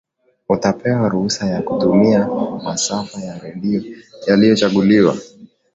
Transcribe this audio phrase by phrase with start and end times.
[0.49, 2.27] utapewa ruhusa ya kutumia
[2.63, 3.81] masafa ya redio
[4.27, 5.17] yaliyochaguliwa